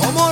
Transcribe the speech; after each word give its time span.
¿Cómo 0.00 0.31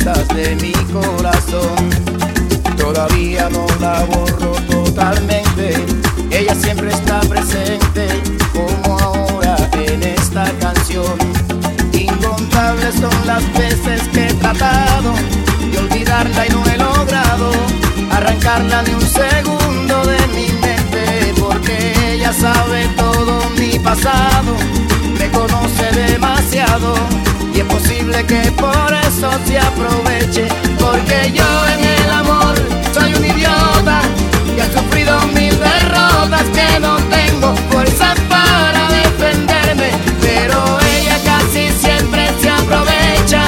de 0.00 0.56
mi 0.56 0.72
corazón. 0.90 1.90
Todavía 2.78 3.50
no 3.50 3.66
la 3.80 4.02
borro 4.04 4.52
totalmente, 4.70 5.74
ella 6.30 6.54
siempre 6.54 6.90
está 6.90 7.20
presente, 7.20 8.08
como 8.54 8.98
ahora 8.98 9.56
en 9.74 10.02
esta 10.02 10.50
canción. 10.58 11.18
Incontables 11.92 12.94
son 12.94 13.26
las 13.26 13.42
veces 13.52 14.08
que 14.08 14.28
he 14.28 14.34
tratado 14.34 15.12
de 15.70 15.78
olvidarla 15.78 16.46
y 16.46 16.50
no 16.50 16.64
he 16.64 16.78
logrado 16.78 17.52
arrancarla 18.10 18.82
ni 18.82 18.94
un 18.94 19.02
segundo 19.02 20.06
de 20.06 20.26
mi 20.28 20.48
mente, 20.62 21.34
porque 21.38 21.92
ella 22.14 22.32
sabe 22.32 22.88
todo 22.96 23.50
mi 23.58 23.78
pasado, 23.78 24.56
me 25.18 25.30
conoce 25.30 25.92
demasiado 25.92 26.94
es 27.60 27.66
posible 27.66 28.24
que 28.24 28.50
por 28.52 28.92
eso 29.06 29.30
se 29.44 29.58
aproveche, 29.58 30.48
porque 30.78 31.32
yo 31.32 31.44
en 31.74 31.84
el 31.84 32.10
amor 32.10 32.54
soy 32.92 33.14
un 33.14 33.24
idiota 33.24 34.00
que 34.54 34.62
ha 34.62 34.72
sufrido 34.72 35.20
mil 35.28 35.54
derrotas 35.58 36.44
que 36.54 36.80
no 36.80 36.96
tengo 37.16 37.54
fuerza 37.70 38.14
para 38.28 38.88
defenderme, 38.88 39.90
pero 40.22 40.78
ella 40.96 41.18
casi 41.24 41.70
siempre 41.72 42.30
se 42.40 42.48
aprovecha, 42.48 43.42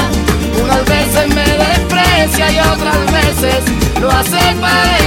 unas 0.63 0.85
veces 0.85 1.29
me 1.35 1.47
desprecia 1.65 2.53
y 2.53 2.59
otras 2.59 3.13
veces 3.13 3.65
lo 4.01 4.11
hace 4.11 4.41
para 4.61 5.02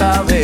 nadie 0.00 0.39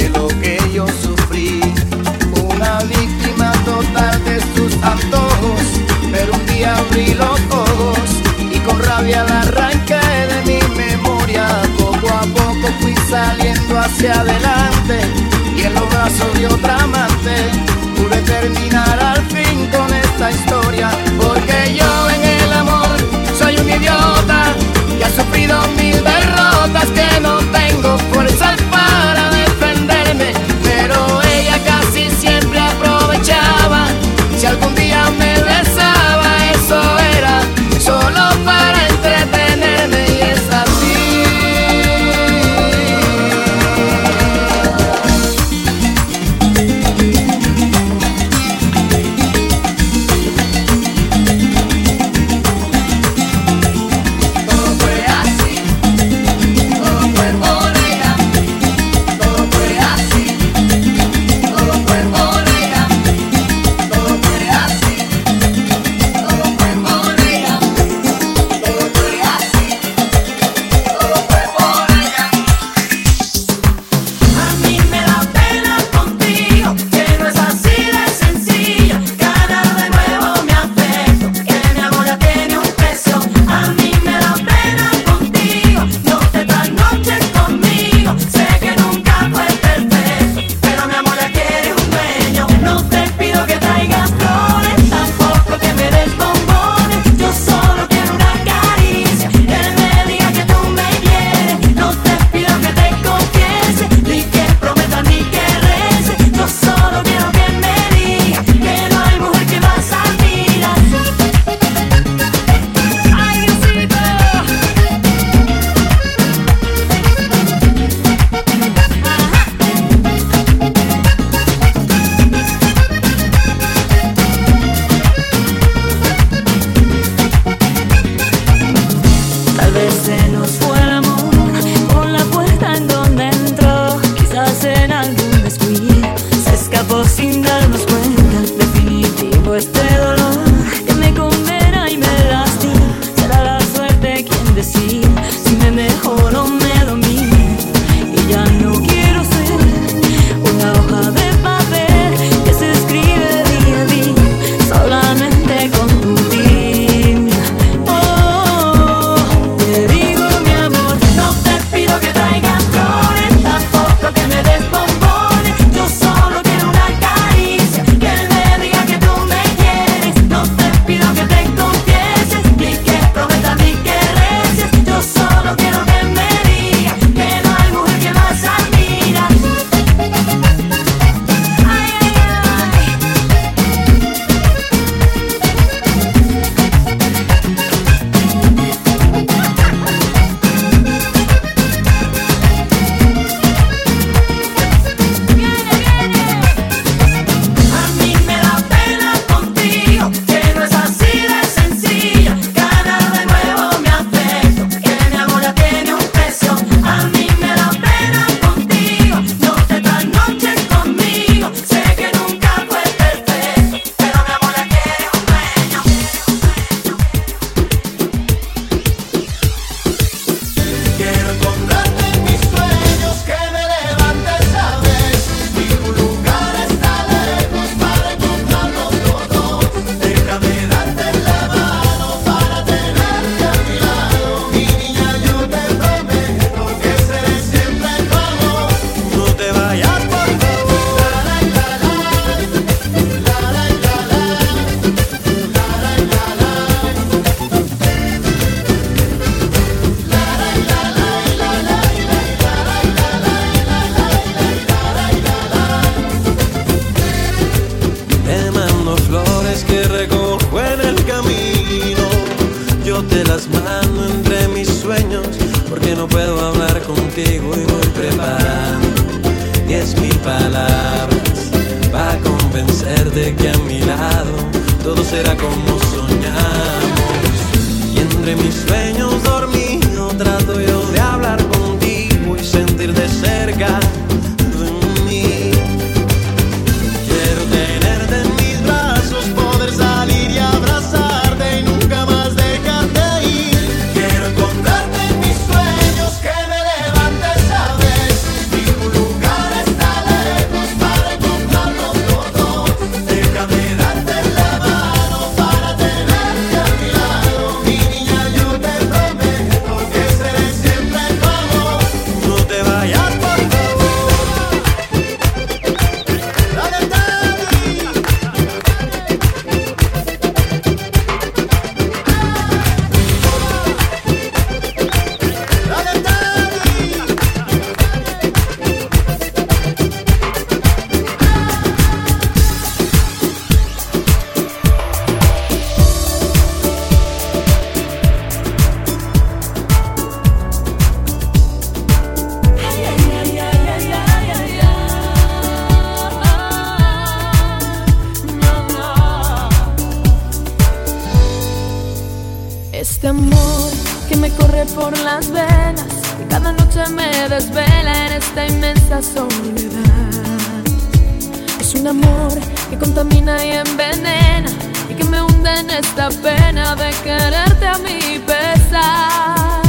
que 362.71 362.79
contamina 362.79 363.45
y 363.45 363.53
envenena 363.53 364.51
y 364.89 364.95
que 364.95 365.05
me 365.05 365.23
hunde 365.23 365.61
en 365.61 365.71
esta 365.71 366.09
pena 366.11 366.75
de 366.77 366.91
quererte 367.05 367.67
a 367.67 367.79
mi 367.79 368.19
pesar. 368.19 369.63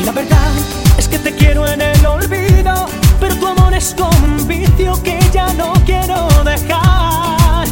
Y 0.00 0.04
la 0.04 0.12
verdad 0.12 0.52
es 0.98 1.08
que 1.08 1.18
te 1.18 1.34
quiero 1.34 1.66
en 1.66 1.80
el 1.80 2.06
olvido, 2.06 2.86
pero 3.20 3.36
tu 3.36 3.46
amor 3.46 3.74
es 3.74 3.94
como 3.98 4.16
un 4.24 4.46
vicio 4.46 5.00
que 5.02 5.18
ya 5.32 5.52
no 5.54 5.72
quiero 5.84 6.28
dejar. 6.44 7.66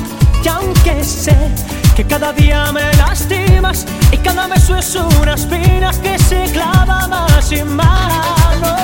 Y 0.44 0.48
aunque 0.48 1.04
sé 1.04 1.36
que 1.94 2.04
cada 2.04 2.32
día 2.32 2.72
me 2.72 2.92
lastimas 2.94 3.86
y 4.10 4.16
cada 4.18 4.46
beso 4.46 4.76
es 4.76 4.94
una 5.20 5.34
espina 5.34 5.90
que 6.02 6.18
se 6.18 6.44
clava 6.52 7.06
más 7.06 7.52
y 7.52 7.62
más. 7.64 8.60
No. 8.60 8.76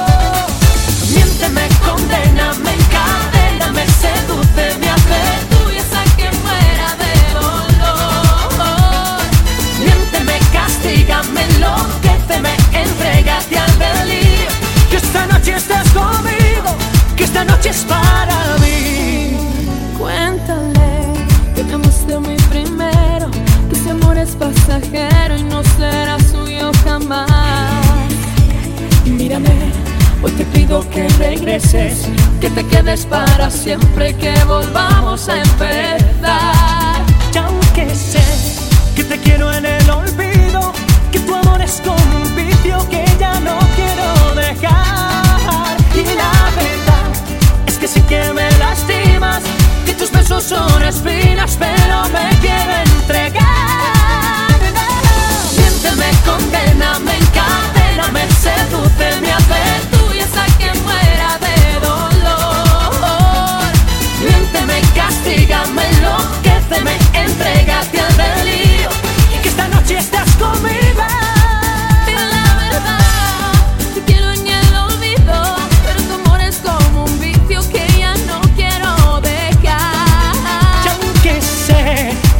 Miénteme, 1.14 1.68
condena, 1.84 2.52
me 2.62 2.72
encadena, 2.74 3.72
me 3.72 3.86
seduce, 3.86 4.67
pasajero 24.38 25.36
y 25.36 25.42
no 25.44 25.62
será 25.76 26.18
suyo 26.20 26.70
jamás. 26.84 27.28
Mírame, 29.04 29.72
hoy 30.22 30.32
te 30.32 30.44
pido 30.46 30.88
que 30.90 31.08
regreses, 31.18 32.08
que 32.40 32.50
te 32.50 32.64
quedes 32.66 33.06
para 33.06 33.50
siempre, 33.50 34.14
que 34.16 34.32
volvamos 34.44 35.28
a 35.28 35.38
empezar. 35.38 37.02
Y 37.34 37.38
aunque 37.38 37.94
sé 37.94 38.22
que 38.96 39.04
te 39.04 39.18
quiero 39.18 39.52
en 39.52 39.66
el 39.66 39.90
olvido, 39.90 40.72
que 41.12 41.20
tu 41.20 41.34
amor 41.34 41.60
es 41.62 41.80
como 41.84 42.18
que 42.90 43.04
ya 43.18 43.40
no 43.40 43.58
quiero 43.76 44.34
dejar. 44.34 45.76
Y 45.94 46.04
la 46.04 46.32
verdad 46.56 47.06
es 47.66 47.78
que 47.78 47.88
sí 47.88 48.00
que 48.02 48.32
me 48.32 48.50
lastimas, 48.58 49.42
que 49.84 49.94
tus 49.94 50.10
besos 50.10 50.44
son 50.44 50.82
espinas, 50.82 51.56
pero 51.58 52.08
me 52.10 52.36
quiero 52.40 52.87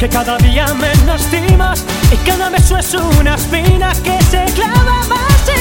cada 0.09 0.37
día 0.37 0.65
me 0.73 0.93
lastimas 1.05 1.85
y 2.11 2.17
cada 2.17 2.49
beso 2.49 2.77
es 2.77 2.93
una 2.93 3.35
espina 3.35 3.91
que 4.03 4.21
se 4.23 4.45
clava 4.53 5.03
más 5.07 5.58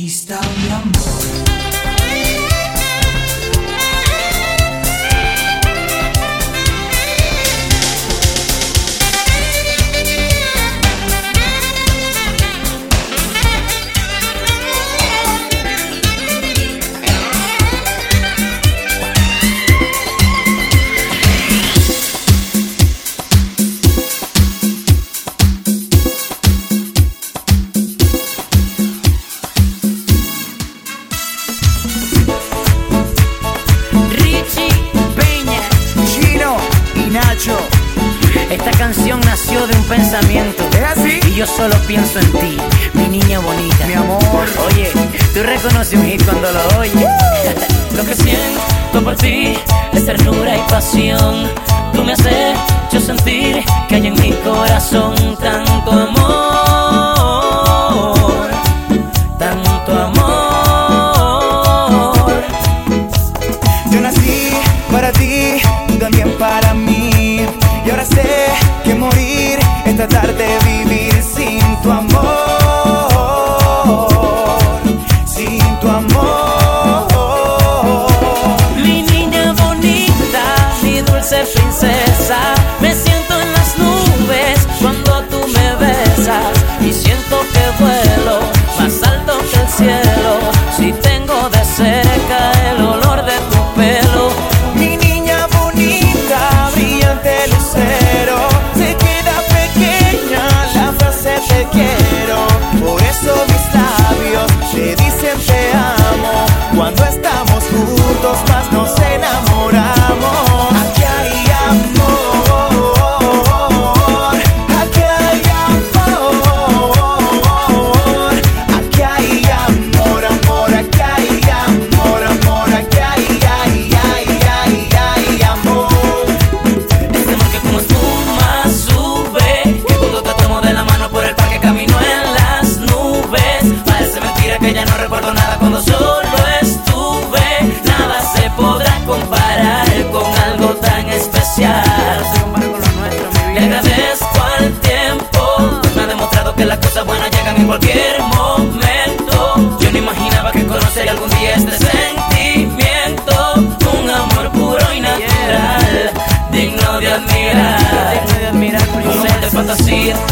conquista 0.00 0.40
the 0.40 0.72
amor. 0.72 1.19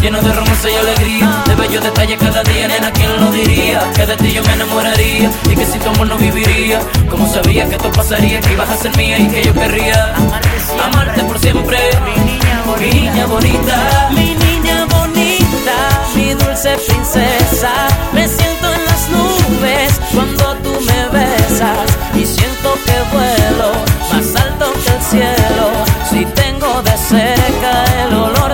lleno 0.00 0.20
de 0.20 0.32
romance 0.32 0.70
y 0.70 0.74
alegría, 0.74 1.42
de 1.46 1.54
bellos 1.54 1.82
detalles 1.82 2.18
cada 2.18 2.42
día, 2.42 2.68
nena, 2.68 2.92
¿quién 2.92 3.20
lo 3.20 3.30
diría? 3.32 3.90
Que 3.94 4.06
de 4.06 4.16
ti 4.16 4.32
yo 4.32 4.42
me 4.44 4.52
enamoraría 4.52 5.30
y 5.50 5.54
que 5.54 5.66
si 5.66 5.78
tu 5.78 5.88
amor 5.88 6.06
no 6.06 6.16
viviría. 6.16 6.80
Como 7.10 7.26
sabía 7.26 7.68
que 7.68 7.76
esto 7.76 7.90
pasaría, 7.90 8.40
que 8.40 8.52
ibas 8.52 8.70
a 8.70 8.76
ser 8.76 8.96
mía 8.96 9.18
y 9.18 9.28
que 9.28 9.44
yo 9.44 9.54
querría 9.54 10.14
amarte, 10.84 11.22
por 11.24 11.38
siempre, 11.38 11.78
mi 12.04 12.32
niña 12.32 13.26
bonita, 13.26 14.08
mi 14.10 14.34
niña 14.34 14.86
bonita, 14.86 15.76
mi 16.14 16.34
dulce 16.34 16.76
princesa. 16.86 17.72
Me 18.12 18.28
siento 18.28 18.72
en 18.72 18.84
las 18.84 19.08
nubes 19.10 20.00
cuando 20.14 20.54
tú 20.62 20.80
me 20.80 21.18
besas 21.18 21.88
y 22.14 22.24
siento 22.24 22.74
que 22.84 23.16
vuelo 23.16 23.72
más 24.12 24.42
alto 24.42 24.72
que 24.72 24.90
el 24.90 25.02
cielo. 25.02 25.70
Si 26.08 26.24
tengo 26.40 26.82
de 26.82 26.96
cerca 26.96 27.84
el 28.06 28.14
olor 28.14 28.47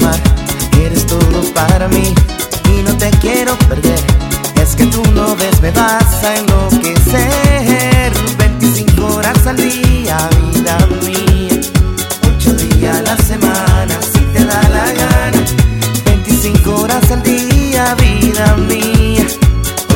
amar. 0.00 0.20
Eres 0.80 1.06
todo 1.06 1.42
para 1.54 1.88
mí 1.88 2.14
y 2.72 2.82
no 2.82 2.96
te 2.96 3.10
quiero 3.20 3.56
perder. 3.68 4.00
Es 4.60 4.74
que 4.74 4.86
tú 4.86 5.02
no 5.14 5.36
ves, 5.36 5.60
me 5.60 5.70
vas 5.70 6.24
a 6.24 6.36
enloquecer. 6.36 8.12
25 8.38 9.06
horas 9.14 9.46
al 9.46 9.56
día, 9.56 10.16
vida 10.52 10.78
mía. 11.06 11.60
8 12.36 12.54
días 12.54 12.96
a 12.96 13.02
la 13.02 13.16
semana, 13.16 13.94
si 14.12 14.20
te 14.32 14.44
da 14.44 14.62
la 14.68 14.92
gana. 14.92 15.44
25 16.04 16.74
horas 16.82 17.10
al 17.10 17.22
día, 17.22 17.94
vida 17.94 18.56
mía. 18.56 19.26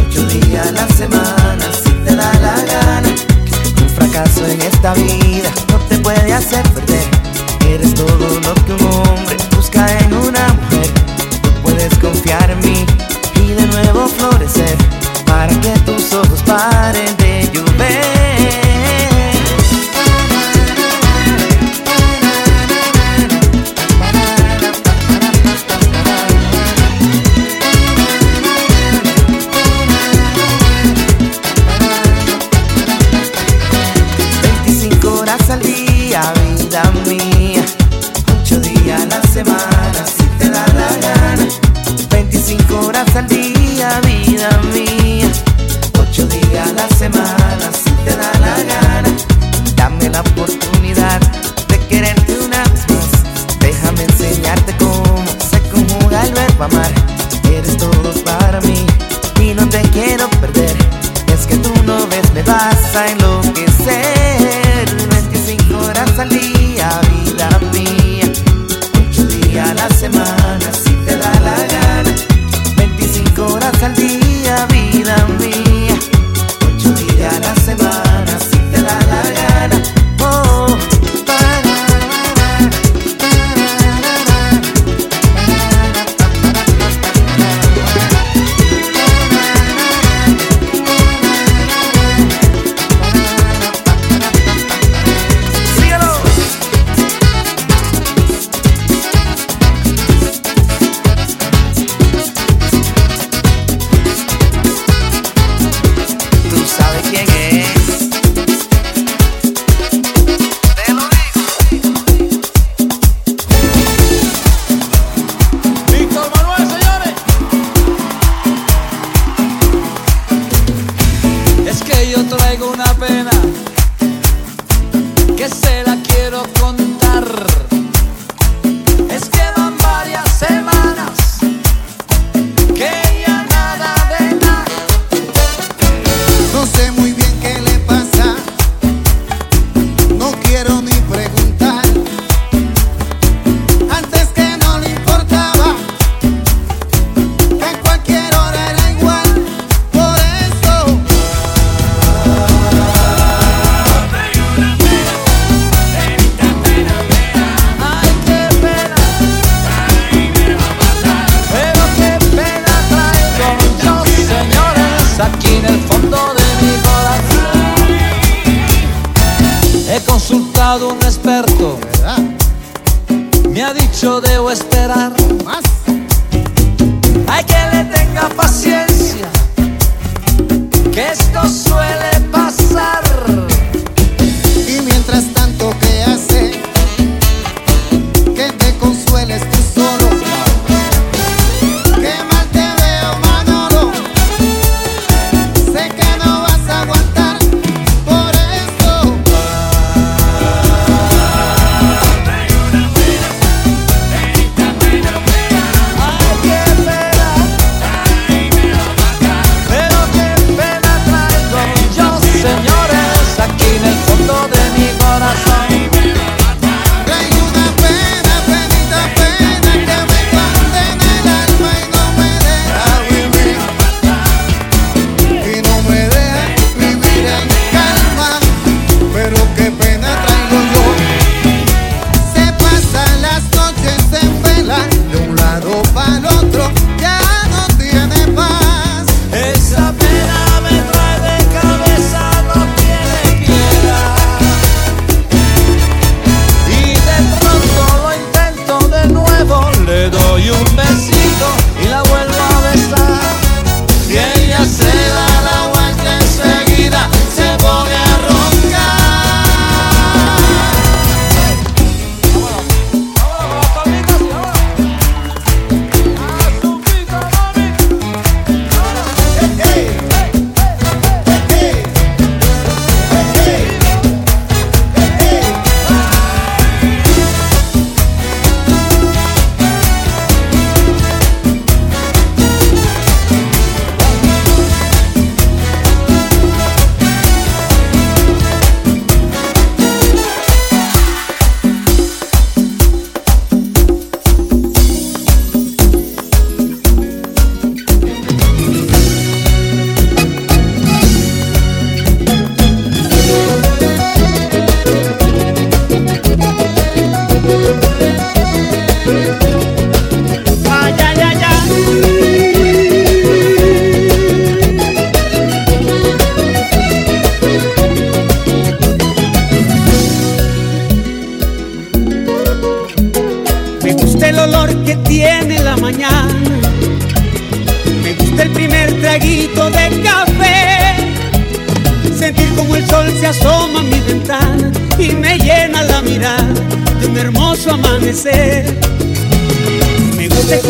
8 0.08 0.26
días 0.28 0.66
a 0.68 0.72
la 0.72 0.88
semana, 0.88 1.64
si 1.82 1.90
te 2.04 2.14
da 2.14 2.32
la 2.40 2.56
gana. 2.72 3.08
Un 3.82 3.88
fracaso 3.90 4.46
en 4.46 4.60
esta 4.62 4.94
vida 4.94 5.50
no 5.70 5.78
te 5.88 5.98
puede 5.98 6.32
hacer 6.32 6.62
perder. 6.70 7.04
Eres 7.68 7.94
todo 7.94 8.40
lo 8.40 8.54
que 8.66 8.72
un 8.72 8.92
hombre 8.92 9.36
en 9.86 10.14
una 10.14 10.48
mujer, 10.54 10.90
puedes 11.62 11.98
confiar 11.98 12.50
en 12.50 12.58
mí. 12.60 12.93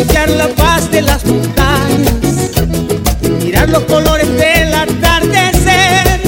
escuchar 0.05 0.31
la 0.31 0.49
paz 0.49 0.91
de 0.91 1.03
las 1.03 1.25
montañas, 1.25 2.15
mirar 3.43 3.69
los 3.71 3.83
colores 3.85 4.29
del 4.29 4.75
atardecer, 4.75 6.21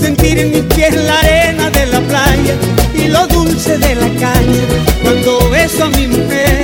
sentir 0.00 0.38
en 0.38 0.50
mis 0.50 0.74
pies 0.74 0.94
la 0.94 1.18
arena 1.18 1.70
de 1.70 1.86
la 1.86 2.00
playa 2.00 2.54
y 2.94 3.08
lo 3.08 3.26
dulce 3.26 3.78
de 3.78 3.94
la 3.94 4.08
caña 4.20 4.62
cuando 5.02 5.50
beso 5.50 5.84
a 5.84 5.88
mi 5.88 6.06
mujer. 6.06 6.61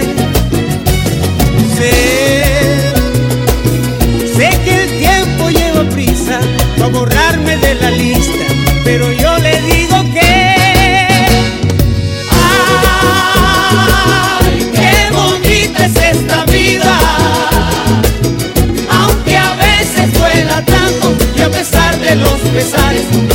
aunque 18.91 19.37
a 19.37 19.55
veces 19.55 20.13
duela 20.13 20.65
tanto 20.65 21.15
y 21.37 21.43
a 21.43 21.51
pesar 21.51 21.99
de 21.99 22.17
los 22.17 22.39
pesares 22.55 23.28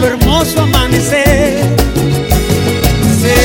tu 0.00 0.06
hermoso 0.06 0.62
amanecer. 0.62 1.60
Sé, 3.20 3.36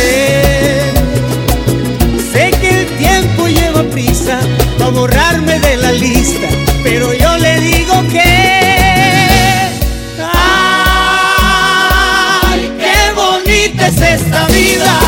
sé 2.31 2.51
que 2.61 2.69
el 2.81 2.87
tiempo 2.97 3.47
lleva 3.47 3.83
prisa 3.91 4.39
para 4.77 4.91
borrarme 4.91 5.59
de 5.59 5.77
la 5.77 5.91
lista, 5.91 6.47
pero 6.83 7.13
yo 7.13 7.37
le 7.37 7.59
digo 7.59 8.03
que. 8.09 8.23
¡Ay, 12.43 12.71
qué 12.79 13.11
bonita 13.13 13.87
es 13.87 14.01
esta 14.01 14.47
vida! 14.47 14.99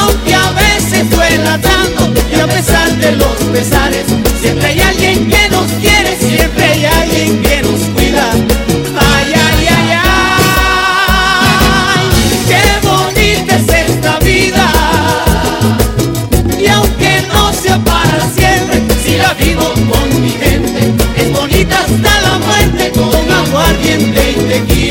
Aunque 0.00 0.34
a 0.34 0.50
veces 0.50 1.08
duela 1.10 1.60
tanto 1.60 2.12
y 2.34 2.40
a 2.40 2.46
pesar 2.46 2.90
de 2.96 3.12
los 3.12 3.36
pesares, 3.52 4.06
siempre 4.40 4.66
hay 4.68 4.93
de 24.46 24.54
aquí. 24.54 24.83